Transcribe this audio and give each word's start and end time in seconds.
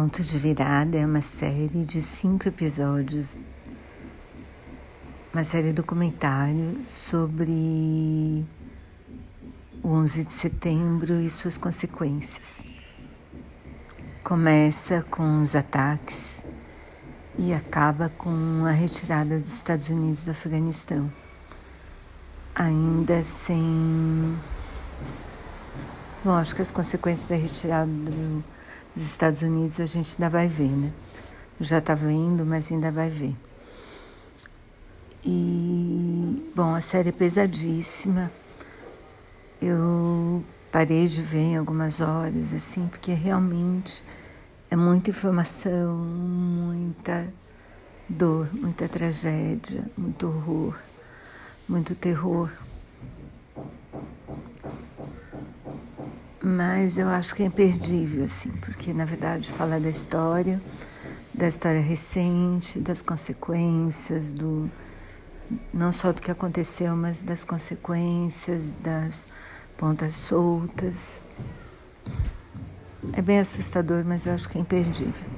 Ponto 0.00 0.22
de 0.22 0.38
Virada 0.38 0.96
é 0.96 1.04
uma 1.04 1.20
série 1.20 1.84
de 1.84 2.00
cinco 2.00 2.46
episódios, 2.46 3.36
uma 5.34 5.42
série 5.42 5.72
documentário 5.72 6.80
sobre 6.86 8.46
o 9.82 9.88
11 9.88 10.24
de 10.24 10.32
setembro 10.32 11.20
e 11.20 11.28
suas 11.28 11.58
consequências. 11.58 12.64
Começa 14.22 15.04
com 15.10 15.42
os 15.42 15.56
ataques 15.56 16.44
e 17.36 17.52
acaba 17.52 18.08
com 18.08 18.66
a 18.66 18.70
retirada 18.70 19.40
dos 19.40 19.52
Estados 19.52 19.88
Unidos 19.88 20.24
do 20.24 20.30
Afeganistão, 20.30 21.12
ainda 22.54 23.20
sem. 23.24 24.38
Bom, 26.24 26.36
acho 26.36 26.54
que 26.54 26.62
as 26.62 26.70
consequências 26.70 27.28
da 27.28 27.34
retirada 27.34 27.90
do 27.90 28.44
dos 28.94 29.06
Estados 29.06 29.42
Unidos 29.42 29.80
a 29.80 29.86
gente 29.86 30.14
ainda 30.14 30.30
vai 30.30 30.48
ver, 30.48 30.70
né? 30.70 30.92
Já 31.60 31.78
está 31.78 31.94
vendo, 31.94 32.44
mas 32.44 32.70
ainda 32.70 32.90
vai 32.90 33.10
ver. 33.10 33.34
E, 35.24 36.50
bom, 36.54 36.74
a 36.74 36.80
série 36.80 37.08
é 37.08 37.12
pesadíssima. 37.12 38.30
Eu 39.60 40.44
parei 40.70 41.08
de 41.08 41.20
ver 41.20 41.38
em 41.38 41.56
algumas 41.56 42.00
horas, 42.00 42.52
assim, 42.54 42.86
porque 42.86 43.12
realmente 43.12 44.04
é 44.70 44.76
muita 44.76 45.10
informação, 45.10 45.96
muita 45.96 47.26
dor, 48.08 48.48
muita 48.52 48.88
tragédia, 48.88 49.84
muito 49.96 50.26
horror, 50.26 50.78
muito 51.68 51.94
terror. 51.94 52.50
Mas 56.48 56.96
eu 56.96 57.08
acho 57.08 57.34
que 57.34 57.42
é 57.42 57.46
imperdível, 57.46 58.24
assim, 58.24 58.50
porque 58.62 58.94
na 58.94 59.04
verdade 59.04 59.50
fala 59.50 59.78
da 59.78 59.90
história, 59.90 60.58
da 61.34 61.46
história 61.46 61.80
recente, 61.80 62.78
das 62.78 63.02
consequências, 63.02 64.32
do 64.32 64.70
não 65.74 65.92
só 65.92 66.10
do 66.10 66.22
que 66.22 66.30
aconteceu, 66.30 66.96
mas 66.96 67.20
das 67.20 67.44
consequências, 67.44 68.62
das 68.82 69.26
pontas 69.76 70.14
soltas. 70.14 71.20
É 73.12 73.20
bem 73.20 73.40
assustador, 73.40 74.02
mas 74.06 74.24
eu 74.24 74.32
acho 74.32 74.48
que 74.48 74.56
é 74.56 74.60
imperdível. 74.62 75.37